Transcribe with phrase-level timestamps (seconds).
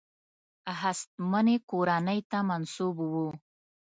[0.81, 3.27] هستمنې کورنۍ ته منسوب وو.